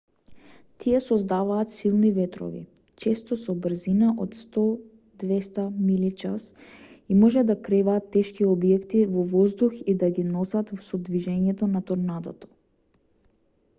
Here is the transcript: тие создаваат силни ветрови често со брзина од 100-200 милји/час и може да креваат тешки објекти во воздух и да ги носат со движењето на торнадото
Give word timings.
тие 0.83 0.99
создаваат 1.07 1.71
силни 1.73 2.07
ветрови 2.13 2.61
често 3.01 3.35
со 3.41 3.53
брзина 3.65 4.07
од 4.23 4.37
100-200 4.39 5.65
милји/час 5.89 6.47
и 6.59 7.17
може 7.25 7.43
да 7.51 7.57
креваат 7.69 8.07
тешки 8.17 8.47
објекти 8.53 9.01
во 9.17 9.25
воздух 9.35 9.75
и 9.93 9.95
да 10.05 10.09
ги 10.17 10.25
носат 10.31 10.73
со 10.89 11.01
движењето 11.11 11.69
на 11.75 11.83
торнадото 11.91 12.51